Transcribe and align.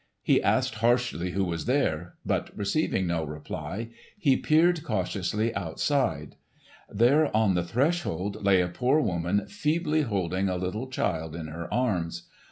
He 0.23 0.41
asked 0.41 0.73
harshly 0.81 1.29
who 1.33 1.45
was 1.45 1.65
there, 1.65 2.15
but 2.25 2.49
receiving 2.57 3.05
no 3.05 3.23
reply 3.23 3.89
he 4.17 4.35
peered 4.35 4.83
cautiously 4.83 5.53
outside. 5.53 6.37
There 6.89 7.29
on 7.37 7.53
the 7.53 7.61
threshold 7.63 8.43
lay 8.43 8.61
a 8.61 8.67
poor 8.67 8.99
woman 8.99 9.45
feebly 9.45 10.01
holding 10.01 10.49
a 10.49 10.55
little 10.57 10.87
child 10.89 11.35
in 11.35 11.45
her 11.49 11.71
arms. 11.71 12.23